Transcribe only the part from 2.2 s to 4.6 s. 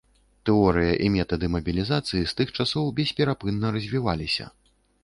з тых часоў бесперапынна развіваліся.